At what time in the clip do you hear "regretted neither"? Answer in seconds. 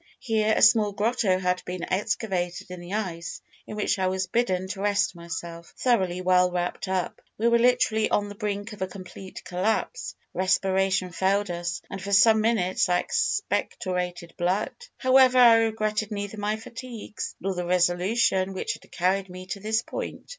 15.57-16.39